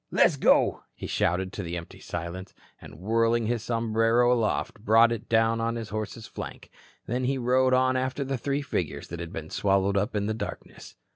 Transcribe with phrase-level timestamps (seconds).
[0.09, 5.29] "Let's go," he shouted to the empty silence, and whirling his sombrero aloft, brought it
[5.29, 6.71] down on his horse's flank.
[7.05, 10.33] Then he rode on after the three figures that had been swallowed up in the
[10.33, 10.95] darkness.